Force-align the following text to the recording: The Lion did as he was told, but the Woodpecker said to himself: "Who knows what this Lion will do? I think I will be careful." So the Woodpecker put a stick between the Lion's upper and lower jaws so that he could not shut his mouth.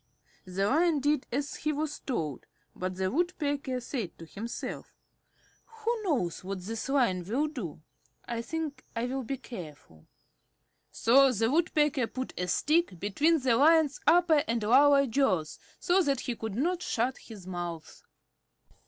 The 0.45 0.65
Lion 0.67 0.99
did 0.99 1.27
as 1.31 1.57
he 1.57 1.71
was 1.71 1.99
told, 1.99 2.47
but 2.75 2.95
the 2.95 3.11
Woodpecker 3.11 3.79
said 3.79 4.17
to 4.17 4.25
himself: 4.25 4.95
"Who 5.83 5.95
knows 6.01 6.43
what 6.43 6.59
this 6.61 6.89
Lion 6.89 7.23
will 7.23 7.45
do? 7.45 7.83
I 8.25 8.41
think 8.41 8.83
I 8.95 9.05
will 9.05 9.21
be 9.21 9.37
careful." 9.37 10.07
So 10.91 11.31
the 11.31 11.51
Woodpecker 11.51 12.07
put 12.07 12.33
a 12.35 12.47
stick 12.47 12.99
between 12.99 13.41
the 13.41 13.55
Lion's 13.55 13.99
upper 14.07 14.43
and 14.47 14.63
lower 14.63 15.05
jaws 15.05 15.59
so 15.79 16.01
that 16.01 16.21
he 16.21 16.35
could 16.35 16.55
not 16.55 16.81
shut 16.81 17.19
his 17.19 17.45
mouth. 17.45 18.01